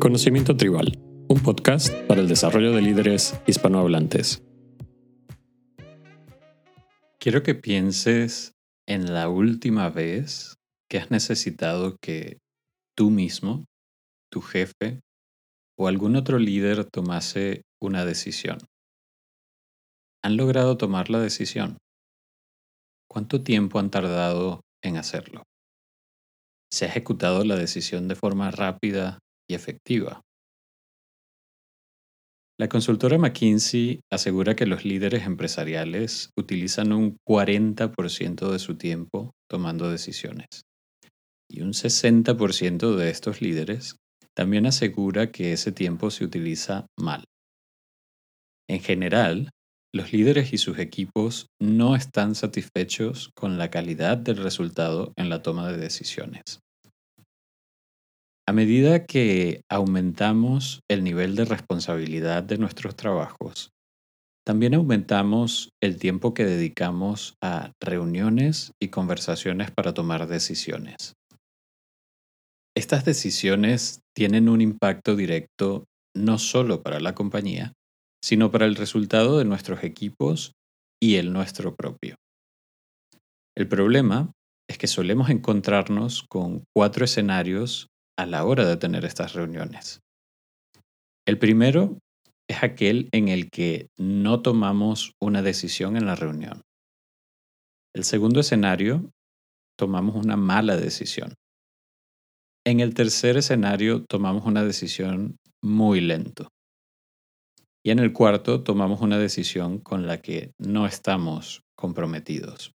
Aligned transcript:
Conocimiento 0.00 0.56
Tribal, 0.56 0.98
un 1.28 1.42
podcast 1.42 1.94
para 2.08 2.22
el 2.22 2.28
desarrollo 2.28 2.72
de 2.72 2.80
líderes 2.80 3.38
hispanohablantes. 3.46 4.42
Quiero 7.18 7.42
que 7.42 7.54
pienses 7.54 8.52
en 8.88 9.12
la 9.12 9.28
última 9.28 9.90
vez 9.90 10.56
que 10.88 10.96
has 10.96 11.10
necesitado 11.10 11.98
que 12.00 12.38
tú 12.96 13.10
mismo, 13.10 13.66
tu 14.32 14.40
jefe 14.40 15.02
o 15.78 15.86
algún 15.86 16.16
otro 16.16 16.38
líder 16.38 16.86
tomase 16.86 17.60
una 17.78 18.06
decisión. 18.06 18.56
¿Han 20.24 20.38
logrado 20.38 20.78
tomar 20.78 21.10
la 21.10 21.20
decisión? 21.20 21.76
¿Cuánto 23.06 23.42
tiempo 23.42 23.78
han 23.78 23.90
tardado 23.90 24.62
en 24.82 24.96
hacerlo? 24.96 25.42
¿Se 26.72 26.86
ha 26.86 26.88
ejecutado 26.88 27.44
la 27.44 27.56
decisión 27.56 28.08
de 28.08 28.14
forma 28.14 28.50
rápida 28.50 29.18
efectiva? 29.54 30.22
La 32.60 32.68
consultora 32.68 33.16
McKinsey 33.16 34.00
asegura 34.12 34.54
que 34.54 34.66
los 34.66 34.84
líderes 34.84 35.24
empresariales 35.24 36.28
utilizan 36.36 36.92
un 36.92 37.16
40% 37.26 38.50
de 38.50 38.58
su 38.58 38.76
tiempo 38.76 39.32
tomando 39.48 39.90
decisiones. 39.90 40.46
Y 41.50 41.62
un 41.62 41.72
60% 41.72 42.96
de 42.96 43.08
estos 43.08 43.40
líderes 43.40 43.96
también 44.36 44.66
asegura 44.66 45.32
que 45.32 45.54
ese 45.54 45.72
tiempo 45.72 46.10
se 46.10 46.24
utiliza 46.24 46.86
mal. 46.98 47.24
En 48.68 48.80
general, 48.80 49.48
los 49.92 50.12
líderes 50.12 50.52
y 50.52 50.58
sus 50.58 50.78
equipos 50.78 51.46
no 51.60 51.96
están 51.96 52.34
satisfechos 52.34 53.30
con 53.34 53.58
la 53.58 53.70
calidad 53.70 54.18
del 54.18 54.36
resultado 54.36 55.12
en 55.16 55.30
la 55.30 55.42
toma 55.42 55.72
de 55.72 55.78
decisiones. 55.78 56.60
A 58.46 58.52
medida 58.52 59.06
que 59.06 59.62
aumentamos 59.70 60.80
el 60.90 61.04
nivel 61.04 61.36
de 61.36 61.44
responsabilidad 61.44 62.42
de 62.42 62.58
nuestros 62.58 62.96
trabajos, 62.96 63.70
también 64.44 64.74
aumentamos 64.74 65.70
el 65.82 65.98
tiempo 65.98 66.34
que 66.34 66.44
dedicamos 66.44 67.34
a 67.42 67.72
reuniones 67.80 68.72
y 68.82 68.88
conversaciones 68.88 69.70
para 69.70 69.94
tomar 69.94 70.26
decisiones. 70.26 71.14
Estas 72.76 73.04
decisiones 73.04 74.00
tienen 74.16 74.48
un 74.48 74.60
impacto 74.60 75.14
directo 75.14 75.84
no 76.16 76.38
solo 76.38 76.82
para 76.82 76.98
la 76.98 77.14
compañía, 77.14 77.72
sino 78.24 78.50
para 78.50 78.66
el 78.66 78.76
resultado 78.76 79.38
de 79.38 79.44
nuestros 79.44 79.84
equipos 79.84 80.52
y 81.00 81.16
el 81.16 81.32
nuestro 81.32 81.74
propio. 81.74 82.16
El 83.56 83.68
problema 83.68 84.32
es 84.68 84.78
que 84.78 84.86
solemos 84.86 85.30
encontrarnos 85.30 86.24
con 86.28 86.64
cuatro 86.74 87.04
escenarios 87.04 87.89
a 88.20 88.26
la 88.26 88.44
hora 88.44 88.66
de 88.66 88.76
tener 88.76 89.06
estas 89.06 89.32
reuniones. 89.32 90.02
El 91.26 91.38
primero 91.38 91.98
es 92.48 92.62
aquel 92.62 93.08
en 93.12 93.28
el 93.28 93.50
que 93.50 93.88
no 93.96 94.42
tomamos 94.42 95.14
una 95.22 95.40
decisión 95.40 95.96
en 95.96 96.04
la 96.04 96.16
reunión. 96.16 96.60
El 97.94 98.04
segundo 98.04 98.40
escenario, 98.40 99.10
tomamos 99.78 100.22
una 100.22 100.36
mala 100.36 100.76
decisión. 100.76 101.32
En 102.66 102.80
el 102.80 102.92
tercer 102.92 103.38
escenario, 103.38 104.04
tomamos 104.04 104.44
una 104.44 104.64
decisión 104.64 105.36
muy 105.62 106.02
lento. 106.02 106.48
Y 107.82 107.90
en 107.90 108.00
el 108.00 108.12
cuarto 108.12 108.62
tomamos 108.62 109.00
una 109.00 109.16
decisión 109.16 109.78
con 109.78 110.06
la 110.06 110.20
que 110.20 110.52
no 110.58 110.86
estamos 110.86 111.62
comprometidos. 111.74 112.72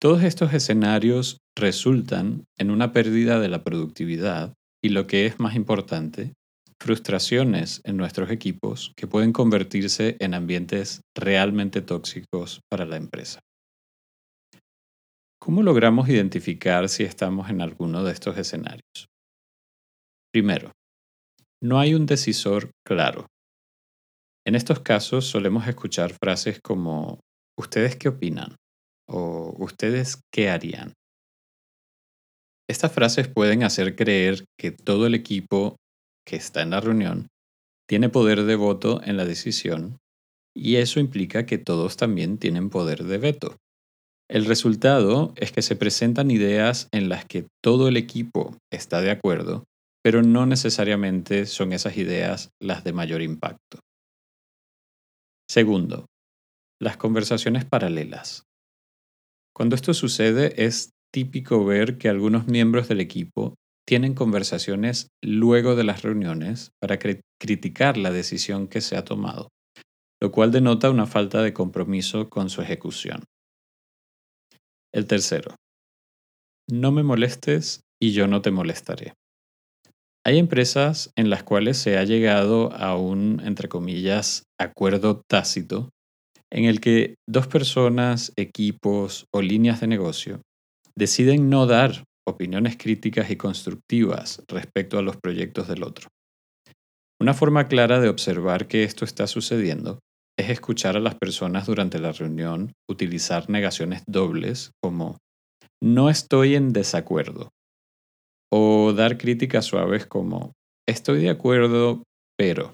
Todos 0.00 0.22
estos 0.22 0.54
escenarios 0.54 1.42
resultan 1.54 2.46
en 2.58 2.70
una 2.70 2.90
pérdida 2.90 3.38
de 3.38 3.48
la 3.48 3.62
productividad 3.62 4.54
y 4.82 4.88
lo 4.88 5.06
que 5.06 5.26
es 5.26 5.38
más 5.38 5.54
importante, 5.54 6.32
frustraciones 6.80 7.82
en 7.84 7.98
nuestros 7.98 8.30
equipos 8.30 8.94
que 8.96 9.06
pueden 9.06 9.34
convertirse 9.34 10.16
en 10.20 10.32
ambientes 10.32 11.02
realmente 11.14 11.82
tóxicos 11.82 12.60
para 12.70 12.86
la 12.86 12.96
empresa. 12.96 13.40
¿Cómo 15.38 15.62
logramos 15.62 16.08
identificar 16.08 16.88
si 16.88 17.02
estamos 17.02 17.50
en 17.50 17.60
alguno 17.60 18.02
de 18.02 18.12
estos 18.12 18.38
escenarios? 18.38 19.06
Primero, 20.32 20.72
no 21.62 21.78
hay 21.78 21.92
un 21.92 22.06
decisor 22.06 22.70
claro. 22.86 23.26
En 24.46 24.54
estos 24.54 24.80
casos 24.80 25.26
solemos 25.26 25.68
escuchar 25.68 26.14
frases 26.18 26.58
como 26.62 27.20
¿Ustedes 27.58 27.96
qué 27.96 28.08
opinan? 28.08 28.56
O 29.10 29.54
¿Ustedes 29.58 30.22
qué 30.32 30.48
harían? 30.48 30.94
Estas 32.68 32.92
frases 32.92 33.28
pueden 33.28 33.64
hacer 33.64 33.96
creer 33.96 34.44
que 34.58 34.70
todo 34.70 35.06
el 35.06 35.14
equipo 35.14 35.76
que 36.26 36.36
está 36.36 36.62
en 36.62 36.70
la 36.70 36.80
reunión 36.80 37.28
tiene 37.88 38.08
poder 38.08 38.44
de 38.44 38.54
voto 38.54 39.00
en 39.02 39.16
la 39.16 39.24
decisión 39.24 39.98
y 40.56 40.76
eso 40.76 41.00
implica 41.00 41.46
que 41.46 41.58
todos 41.58 41.96
también 41.96 42.38
tienen 42.38 42.70
poder 42.70 43.04
de 43.04 43.18
veto. 43.18 43.56
El 44.28 44.44
resultado 44.44 45.32
es 45.36 45.50
que 45.50 45.62
se 45.62 45.74
presentan 45.74 46.30
ideas 46.30 46.88
en 46.92 47.08
las 47.08 47.24
que 47.24 47.48
todo 47.62 47.88
el 47.88 47.96
equipo 47.96 48.56
está 48.70 49.00
de 49.00 49.10
acuerdo 49.10 49.64
pero 50.02 50.22
no 50.22 50.46
necesariamente 50.46 51.46
son 51.46 51.72
esas 51.72 51.96
ideas 51.96 52.50
las 52.60 52.84
de 52.84 52.92
mayor 52.92 53.22
impacto. 53.22 53.80
Segundo, 55.48 56.06
las 56.80 56.96
conversaciones 56.96 57.64
paralelas. 57.64 58.44
Cuando 59.60 59.76
esto 59.76 59.92
sucede 59.92 60.64
es 60.64 60.94
típico 61.12 61.66
ver 61.66 61.98
que 61.98 62.08
algunos 62.08 62.46
miembros 62.46 62.88
del 62.88 62.98
equipo 62.98 63.56
tienen 63.86 64.14
conversaciones 64.14 65.08
luego 65.22 65.76
de 65.76 65.84
las 65.84 66.00
reuniones 66.00 66.70
para 66.80 66.98
criticar 66.98 67.98
la 67.98 68.10
decisión 68.10 68.68
que 68.68 68.80
se 68.80 68.96
ha 68.96 69.04
tomado, 69.04 69.50
lo 70.18 70.32
cual 70.32 70.50
denota 70.50 70.88
una 70.88 71.04
falta 71.04 71.42
de 71.42 71.52
compromiso 71.52 72.30
con 72.30 72.48
su 72.48 72.62
ejecución. 72.62 73.24
El 74.94 75.04
tercero, 75.06 75.56
no 76.66 76.90
me 76.90 77.02
molestes 77.02 77.82
y 78.00 78.12
yo 78.12 78.28
no 78.28 78.40
te 78.40 78.52
molestaré. 78.52 79.12
Hay 80.24 80.38
empresas 80.38 81.12
en 81.16 81.28
las 81.28 81.42
cuales 81.42 81.76
se 81.76 81.98
ha 81.98 82.04
llegado 82.04 82.72
a 82.72 82.96
un, 82.96 83.42
entre 83.44 83.68
comillas, 83.68 84.44
acuerdo 84.58 85.20
tácito 85.28 85.90
en 86.52 86.64
el 86.64 86.80
que 86.80 87.14
dos 87.28 87.46
personas, 87.46 88.32
equipos 88.36 89.26
o 89.32 89.42
líneas 89.42 89.80
de 89.80 89.86
negocio 89.86 90.42
deciden 90.96 91.48
no 91.48 91.66
dar 91.66 92.04
opiniones 92.28 92.76
críticas 92.76 93.30
y 93.30 93.36
constructivas 93.36 94.42
respecto 94.48 94.98
a 94.98 95.02
los 95.02 95.16
proyectos 95.16 95.68
del 95.68 95.82
otro. 95.82 96.08
Una 97.20 97.34
forma 97.34 97.68
clara 97.68 98.00
de 98.00 98.08
observar 98.08 98.66
que 98.66 98.82
esto 98.84 99.04
está 99.04 99.26
sucediendo 99.26 100.00
es 100.38 100.48
escuchar 100.48 100.96
a 100.96 101.00
las 101.00 101.14
personas 101.16 101.66
durante 101.66 101.98
la 101.98 102.12
reunión 102.12 102.72
utilizar 102.88 103.50
negaciones 103.50 104.02
dobles 104.06 104.70
como 104.82 105.18
no 105.82 106.10
estoy 106.10 106.54
en 106.54 106.72
desacuerdo 106.72 107.50
o 108.52 108.92
dar 108.92 109.18
críticas 109.18 109.66
suaves 109.66 110.06
como 110.06 110.52
estoy 110.88 111.20
de 111.20 111.30
acuerdo, 111.30 112.02
pero, 112.36 112.72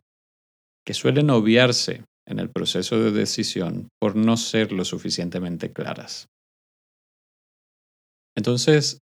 que 0.86 0.94
suelen 0.94 1.30
obviarse 1.30 2.04
en 2.26 2.38
el 2.38 2.50
proceso 2.50 2.98
de 2.98 3.12
decisión 3.12 3.88
por 4.00 4.16
no 4.16 4.36
ser 4.36 4.72
lo 4.72 4.84
suficientemente 4.84 5.72
claras. 5.72 6.26
Entonces, 8.36 8.98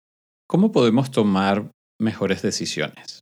¿cómo 0.48 0.72
podemos 0.72 1.12
tomar 1.12 1.72
mejores 2.00 2.42
decisiones? 2.42 3.22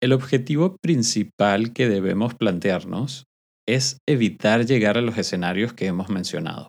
El 0.00 0.12
objetivo 0.12 0.76
principal 0.80 1.72
que 1.72 1.88
debemos 1.88 2.34
plantearnos 2.34 3.24
es 3.68 3.98
evitar 4.08 4.64
llegar 4.64 4.96
a 4.96 5.02
los 5.02 5.18
escenarios 5.18 5.74
que 5.74 5.86
hemos 5.86 6.08
mencionado. 6.08 6.68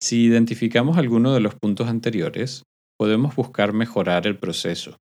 Si 0.00 0.24
identificamos 0.24 0.96
alguno 0.98 1.34
de 1.34 1.40
los 1.40 1.56
puntos 1.56 1.88
anteriores, 1.88 2.62
podemos 2.98 3.34
buscar 3.34 3.72
mejorar 3.72 4.26
el 4.26 4.38
proceso, 4.38 4.96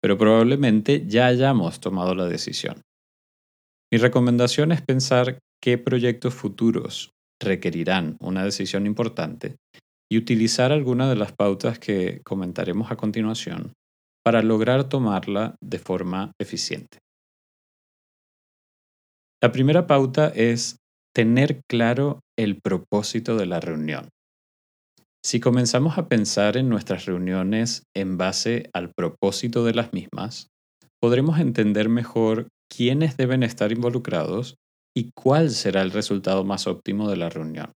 pero 0.00 0.18
probablemente 0.18 1.04
ya 1.06 1.26
hayamos 1.26 1.80
tomado 1.80 2.14
la 2.14 2.26
decisión. 2.26 2.82
Mi 3.92 3.98
recomendación 3.98 4.72
es 4.72 4.82
pensar 4.82 5.38
qué 5.62 5.78
proyectos 5.78 6.34
futuros 6.34 7.12
requerirán 7.40 8.16
una 8.20 8.42
decisión 8.44 8.86
importante 8.86 9.56
y 10.10 10.18
utilizar 10.18 10.72
alguna 10.72 11.08
de 11.08 11.16
las 11.16 11.32
pautas 11.32 11.78
que 11.78 12.20
comentaremos 12.24 12.90
a 12.90 12.96
continuación 12.96 13.72
para 14.24 14.42
lograr 14.42 14.88
tomarla 14.88 15.56
de 15.60 15.78
forma 15.78 16.32
eficiente. 16.40 16.98
La 19.42 19.52
primera 19.52 19.86
pauta 19.86 20.28
es 20.28 20.78
tener 21.14 21.60
claro 21.68 22.20
el 22.36 22.60
propósito 22.60 23.36
de 23.36 23.46
la 23.46 23.60
reunión. 23.60 24.08
Si 25.24 25.40
comenzamos 25.40 25.98
a 25.98 26.08
pensar 26.08 26.56
en 26.56 26.68
nuestras 26.68 27.04
reuniones 27.04 27.84
en 27.94 28.16
base 28.16 28.68
al 28.72 28.92
propósito 28.96 29.64
de 29.64 29.74
las 29.74 29.92
mismas, 29.92 30.48
podremos 31.00 31.38
entender 31.38 31.88
mejor 31.88 32.48
quiénes 32.68 33.16
deben 33.16 33.42
estar 33.42 33.72
involucrados 33.72 34.56
y 34.96 35.10
cuál 35.14 35.50
será 35.50 35.82
el 35.82 35.90
resultado 35.90 36.44
más 36.44 36.66
óptimo 36.66 37.10
de 37.10 37.16
la 37.16 37.28
reunión. 37.28 37.72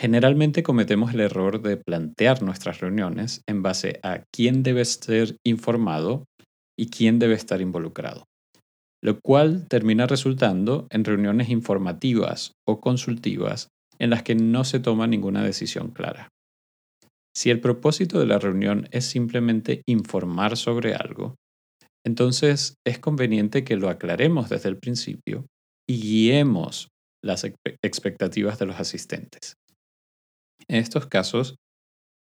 Generalmente 0.00 0.62
cometemos 0.62 1.12
el 1.12 1.20
error 1.20 1.60
de 1.60 1.76
plantear 1.76 2.42
nuestras 2.42 2.80
reuniones 2.80 3.42
en 3.48 3.62
base 3.62 3.98
a 4.02 4.22
quién 4.32 4.62
debe 4.62 4.84
ser 4.84 5.36
informado 5.44 6.24
y 6.78 6.90
quién 6.90 7.18
debe 7.18 7.34
estar 7.34 7.60
involucrado, 7.60 8.24
lo 9.02 9.18
cual 9.20 9.66
termina 9.68 10.06
resultando 10.06 10.86
en 10.90 11.04
reuniones 11.04 11.48
informativas 11.48 12.52
o 12.66 12.80
consultivas 12.80 13.68
en 13.98 14.10
las 14.10 14.22
que 14.22 14.36
no 14.36 14.62
se 14.64 14.78
toma 14.78 15.08
ninguna 15.08 15.42
decisión 15.42 15.90
clara. 15.90 16.28
Si 17.34 17.50
el 17.50 17.60
propósito 17.60 18.20
de 18.20 18.26
la 18.26 18.38
reunión 18.38 18.88
es 18.92 19.04
simplemente 19.04 19.82
informar 19.86 20.56
sobre 20.56 20.94
algo, 20.94 21.34
entonces 22.04 22.74
es 22.86 22.98
conveniente 22.98 23.64
que 23.64 23.76
lo 23.76 23.88
aclaremos 23.88 24.48
desde 24.48 24.68
el 24.68 24.78
principio 24.78 25.46
y 25.88 26.00
guiemos 26.00 26.88
las 27.22 27.44
expectativas 27.82 28.58
de 28.58 28.66
los 28.66 28.78
asistentes. 28.78 29.54
En 30.68 30.76
estos 30.76 31.06
casos, 31.06 31.56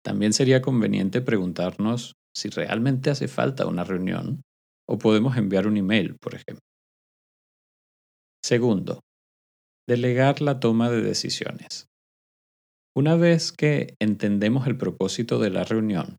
también 0.05 0.33
sería 0.33 0.63
conveniente 0.63 1.21
preguntarnos 1.21 2.15
si 2.35 2.49
realmente 2.49 3.11
hace 3.11 3.29
falta 3.29 3.67
una 3.67 3.85
reunión 3.85 4.43
o 4.89 4.99
podemos 4.99 5.37
enviar 5.37 5.67
un 5.67 5.77
email, 5.77 6.17
por 6.21 6.35
ejemplo. 6.35 6.61
Segundo, 8.45 9.01
delegar 9.89 10.41
la 10.41 10.59
toma 10.59 10.91
de 10.91 11.03
decisiones. 11.03 11.87
Una 12.97 13.17
vez 13.17 13.53
que 13.53 13.95
entendemos 14.01 14.67
el 14.67 14.77
propósito 14.77 15.39
de 15.39 15.51
la 15.51 15.65
reunión, 15.65 16.19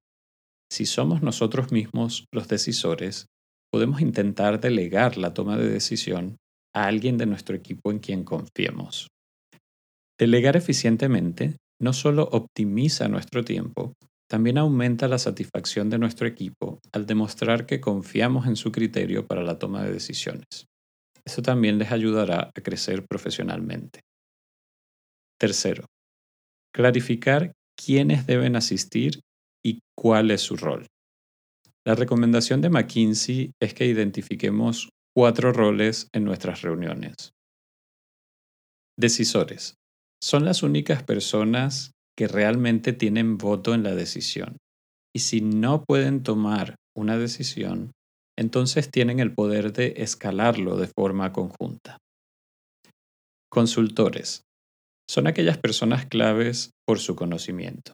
si 0.71 0.85
somos 0.85 1.21
nosotros 1.21 1.71
mismos 1.71 2.25
los 2.31 2.47
decisores, 2.47 3.27
podemos 3.73 4.01
intentar 4.01 4.61
delegar 4.61 5.17
la 5.17 5.33
toma 5.33 5.57
de 5.57 5.67
decisión 5.67 6.37
a 6.75 6.85
alguien 6.85 7.17
de 7.17 7.25
nuestro 7.25 7.55
equipo 7.55 7.89
en 7.89 7.97
quien 7.97 8.23
confiemos. 8.23 9.07
Delegar 10.19 10.55
eficientemente 10.55 11.57
no 11.81 11.91
solo 11.91 12.29
optimiza 12.31 13.07
nuestro 13.07 13.43
tiempo, 13.43 13.93
también 14.29 14.59
aumenta 14.59 15.07
la 15.07 15.17
satisfacción 15.17 15.89
de 15.89 15.97
nuestro 15.97 16.27
equipo 16.27 16.81
al 16.91 17.07
demostrar 17.07 17.65
que 17.65 17.81
confiamos 17.81 18.45
en 18.45 18.57
su 18.57 18.71
criterio 18.71 19.25
para 19.25 19.41
la 19.41 19.57
toma 19.57 19.83
de 19.83 19.91
decisiones. 19.91 20.67
Eso 21.25 21.41
también 21.41 21.79
les 21.79 21.91
ayudará 21.91 22.51
a 22.55 22.61
crecer 22.61 23.07
profesionalmente. 23.09 24.01
Tercero, 25.39 25.87
clarificar 26.71 27.53
quiénes 27.75 28.27
deben 28.27 28.55
asistir 28.55 29.21
y 29.65 29.79
cuál 29.97 30.29
es 30.29 30.41
su 30.41 30.57
rol. 30.57 30.85
La 31.85 31.95
recomendación 31.95 32.61
de 32.61 32.69
McKinsey 32.69 33.51
es 33.61 33.73
que 33.73 33.85
identifiquemos 33.85 34.87
cuatro 35.13 35.51
roles 35.51 36.07
en 36.13 36.23
nuestras 36.23 36.61
reuniones. 36.61 37.33
Decisores. 38.97 39.75
Son 40.23 40.45
las 40.45 40.63
únicas 40.63 41.03
personas 41.03 41.91
que 42.17 42.29
realmente 42.29 42.93
tienen 42.93 43.37
voto 43.37 43.73
en 43.73 43.83
la 43.83 43.95
decisión. 43.95 44.57
Y 45.13 45.19
si 45.19 45.41
no 45.41 45.83
pueden 45.83 46.23
tomar 46.23 46.75
una 46.95 47.17
decisión, 47.17 47.91
entonces 48.39 48.89
tienen 48.89 49.19
el 49.19 49.33
poder 49.33 49.73
de 49.73 49.95
escalarlo 49.97 50.77
de 50.77 50.87
forma 50.87 51.33
conjunta. 51.33 51.97
Consultores. 53.51 54.43
Son 55.09 55.27
aquellas 55.27 55.57
personas 55.57 56.05
claves 56.05 56.71
por 56.87 56.99
su 56.99 57.17
conocimiento, 57.17 57.91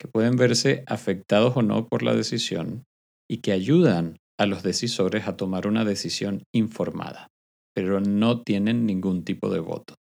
que 0.00 0.08
pueden 0.08 0.36
verse 0.36 0.82
afectados 0.88 1.56
o 1.56 1.62
no 1.62 1.86
por 1.86 2.02
la 2.02 2.14
decisión 2.14 2.82
y 3.28 3.38
que 3.38 3.52
ayudan 3.52 4.16
a 4.38 4.46
los 4.46 4.62
decisores 4.62 5.26
a 5.26 5.36
tomar 5.36 5.66
una 5.66 5.84
decisión 5.84 6.42
informada, 6.54 7.28
pero 7.74 8.00
no 8.00 8.42
tienen 8.42 8.86
ningún 8.86 9.24
tipo 9.24 9.50
de 9.50 9.60
voto. 9.60 9.94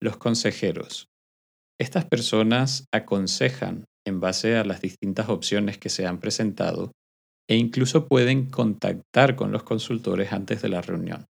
Los 0.00 0.16
consejeros. 0.16 1.06
Estas 1.80 2.04
personas 2.04 2.86
aconsejan 2.92 3.84
en 4.06 4.20
base 4.20 4.56
a 4.56 4.64
las 4.64 4.80
distintas 4.80 5.28
opciones 5.28 5.78
que 5.78 5.88
se 5.88 6.06
han 6.06 6.18
presentado 6.18 6.92
e 7.48 7.56
incluso 7.56 8.08
pueden 8.08 8.50
contactar 8.50 9.36
con 9.36 9.52
los 9.52 9.62
consultores 9.62 10.32
antes 10.32 10.62
de 10.62 10.68
la 10.68 10.80
reunión. 10.80 11.26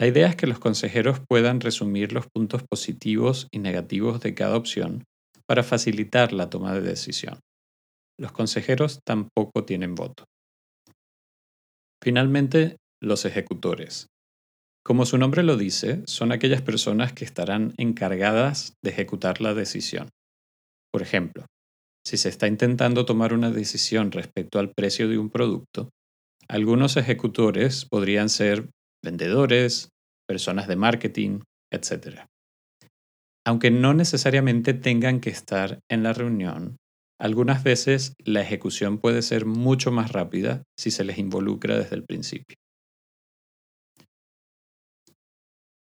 La 0.00 0.06
idea 0.06 0.28
es 0.28 0.36
que 0.36 0.46
los 0.46 0.58
consejeros 0.58 1.20
puedan 1.28 1.60
resumir 1.60 2.12
los 2.12 2.26
puntos 2.26 2.62
positivos 2.62 3.48
y 3.52 3.58
negativos 3.58 4.20
de 4.20 4.34
cada 4.34 4.56
opción 4.56 5.04
para 5.46 5.62
facilitar 5.62 6.32
la 6.32 6.48
toma 6.48 6.72
de 6.74 6.80
decisión. 6.80 7.38
Los 8.20 8.32
consejeros 8.32 9.00
tampoco 9.02 9.64
tienen 9.64 9.94
voto. 9.94 10.24
Finalmente, 12.02 12.76
los 13.02 13.24
ejecutores. 13.24 14.08
Como 14.84 15.06
su 15.06 15.16
nombre 15.16 15.42
lo 15.42 15.56
dice, 15.56 16.02
son 16.04 16.30
aquellas 16.30 16.60
personas 16.60 17.14
que 17.14 17.24
estarán 17.24 17.72
encargadas 17.78 18.74
de 18.84 18.90
ejecutar 18.90 19.40
la 19.40 19.54
decisión. 19.54 20.10
Por 20.92 21.00
ejemplo, 21.00 21.46
si 22.06 22.18
se 22.18 22.28
está 22.28 22.46
intentando 22.46 23.06
tomar 23.06 23.32
una 23.32 23.50
decisión 23.50 24.12
respecto 24.12 24.58
al 24.58 24.72
precio 24.76 25.08
de 25.08 25.16
un 25.16 25.30
producto, 25.30 25.88
algunos 26.46 26.98
ejecutores 26.98 27.86
podrían 27.86 28.28
ser 28.28 28.68
vendedores, 29.02 29.88
personas 30.28 30.68
de 30.68 30.76
marketing, 30.76 31.40
etc. 31.72 32.26
Aunque 33.46 33.70
no 33.70 33.94
necesariamente 33.94 34.74
tengan 34.74 35.20
que 35.20 35.30
estar 35.30 35.78
en 35.90 36.02
la 36.02 36.12
reunión, 36.12 36.76
algunas 37.20 37.62
veces 37.62 38.14
la 38.24 38.42
ejecución 38.42 38.98
puede 38.98 39.22
ser 39.22 39.46
mucho 39.46 39.92
más 39.92 40.12
rápida 40.12 40.64
si 40.78 40.90
se 40.90 41.04
les 41.04 41.18
involucra 41.18 41.78
desde 41.78 41.96
el 41.96 42.04
principio. 42.04 42.56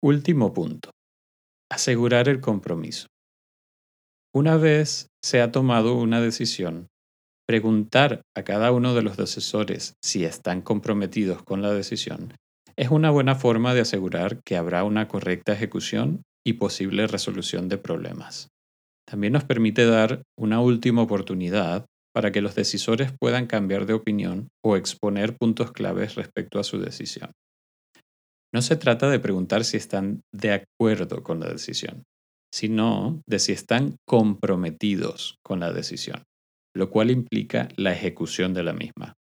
Último 0.02 0.52
punto. 0.52 0.90
Asegurar 1.70 2.28
el 2.28 2.40
compromiso. 2.40 3.06
Una 4.34 4.56
vez 4.56 5.08
se 5.22 5.40
ha 5.40 5.52
tomado 5.52 5.94
una 5.94 6.20
decisión, 6.20 6.88
preguntar 7.46 8.22
a 8.36 8.42
cada 8.42 8.72
uno 8.72 8.94
de 8.94 9.02
los 9.02 9.18
asesores 9.18 9.94
si 10.02 10.24
están 10.24 10.62
comprometidos 10.62 11.42
con 11.42 11.62
la 11.62 11.72
decisión 11.72 12.34
es 12.80 12.88
una 12.88 13.10
buena 13.10 13.34
forma 13.34 13.74
de 13.74 13.82
asegurar 13.82 14.42
que 14.42 14.56
habrá 14.56 14.84
una 14.84 15.06
correcta 15.06 15.52
ejecución 15.52 16.22
y 16.46 16.54
posible 16.54 17.06
resolución 17.06 17.68
de 17.68 17.76
problemas. 17.76 18.48
También 19.10 19.32
nos 19.32 19.42
permite 19.42 19.86
dar 19.86 20.22
una 20.38 20.60
última 20.60 21.02
oportunidad 21.02 21.86
para 22.14 22.30
que 22.30 22.40
los 22.40 22.54
decisores 22.54 23.12
puedan 23.20 23.48
cambiar 23.48 23.84
de 23.84 23.94
opinión 23.94 24.50
o 24.64 24.76
exponer 24.76 25.36
puntos 25.36 25.72
claves 25.72 26.14
respecto 26.14 26.60
a 26.60 26.64
su 26.64 26.78
decisión. 26.78 27.32
No 28.54 28.62
se 28.62 28.76
trata 28.76 29.10
de 29.10 29.18
preguntar 29.18 29.64
si 29.64 29.76
están 29.76 30.20
de 30.32 30.52
acuerdo 30.52 31.24
con 31.24 31.40
la 31.40 31.48
decisión, 31.48 32.04
sino 32.54 33.20
de 33.28 33.40
si 33.40 33.50
están 33.50 33.96
comprometidos 34.08 35.38
con 35.44 35.58
la 35.58 35.72
decisión, 35.72 36.22
lo 36.76 36.90
cual 36.90 37.10
implica 37.10 37.68
la 37.76 37.92
ejecución 37.92 38.54
de 38.54 38.62
la 38.62 38.72
misma. 38.72 39.14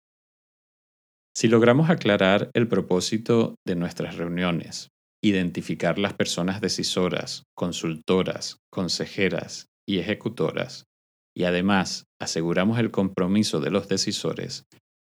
Si 1.34 1.48
logramos 1.48 1.88
aclarar 1.88 2.50
el 2.52 2.68
propósito 2.68 3.54
de 3.66 3.76
nuestras 3.76 4.16
reuniones, 4.16 4.88
identificar 5.22 5.98
las 5.98 6.12
personas 6.12 6.60
decisoras, 6.60 7.44
consultoras, 7.54 8.58
consejeras 8.70 9.67
y 9.88 9.98
ejecutoras, 9.98 10.86
y 11.34 11.44
además 11.44 12.04
aseguramos 12.20 12.78
el 12.78 12.90
compromiso 12.90 13.58
de 13.58 13.70
los 13.70 13.88
decisores, 13.88 14.66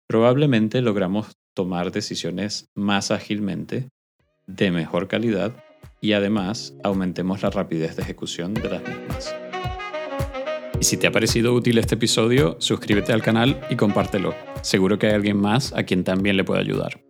probablemente 0.07 0.83
logramos 0.83 1.33
tomar 1.55 1.91
decisiones 1.93 2.69
más 2.75 3.11
ágilmente, 3.11 3.89
de 4.47 4.71
mejor 4.71 5.09
calidad 5.09 5.65
y 6.03 6.13
además 6.13 6.75
aumentemos 6.85 7.43
la 7.43 7.51
rapidez 7.51 7.97
de 7.97 8.03
ejecución 8.03 8.53
de 8.53 8.69
las 8.69 8.83
mismas. 8.87 9.35
Y 10.79 10.85
si 10.85 10.99
te 10.99 11.07
ha 11.07 11.11
parecido 11.11 11.55
útil 11.55 11.79
este 11.79 11.95
episodio, 11.95 12.57
suscríbete 12.61 13.15
al 13.15 13.23
canal 13.23 13.59
y 13.71 13.77
compártelo. 13.77 14.35
Seguro 14.61 14.99
que 14.99 15.07
hay 15.07 15.15
alguien 15.15 15.39
más 15.39 15.73
a 15.73 15.85
quien 15.85 16.05
también 16.05 16.37
le 16.37 16.45
pueda 16.45 16.61
ayudar. 16.61 17.06